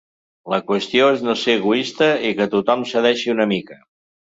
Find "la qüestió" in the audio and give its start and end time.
0.53-1.11